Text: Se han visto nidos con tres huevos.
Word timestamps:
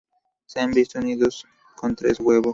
Se 0.47 0.59
han 0.59 0.71
visto 0.71 0.99
nidos 0.99 1.45
con 1.77 1.95
tres 1.95 2.19
huevos. 2.19 2.49